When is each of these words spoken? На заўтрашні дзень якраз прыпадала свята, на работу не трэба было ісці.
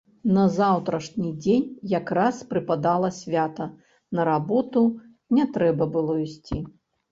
На 0.35 0.43
заўтрашні 0.53 1.29
дзень 1.43 1.67
якраз 1.91 2.39
прыпадала 2.55 3.13
свята, 3.19 3.69
на 4.19 4.27
работу 4.33 4.85
не 5.41 5.49
трэба 5.61 5.93
было 5.95 6.19
ісці. 6.27 6.57